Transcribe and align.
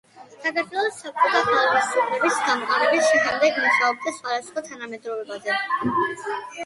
საქართველოში 0.43 0.93
საბჭოთა 1.01 1.41
ხელისუფლების 1.57 2.39
დამყარების 2.47 3.11
შემდეგ 3.11 3.61
მუშაობდა 3.67 4.15
სხვადასხვა 4.17 4.65
თანამდებობაზე. 4.71 5.59